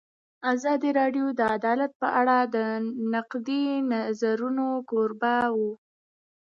[0.53, 2.57] ازادي راډیو د عدالت په اړه د
[3.13, 5.71] نقدي نظرونو کوربه وه.